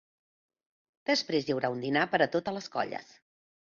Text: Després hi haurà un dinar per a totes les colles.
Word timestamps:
Després 1.11 1.45
hi 1.51 1.55
haurà 1.55 1.71
un 1.75 1.85
dinar 1.85 2.07
per 2.15 2.23
a 2.27 2.29
totes 2.37 2.57
les 2.59 2.71
colles. 2.77 3.13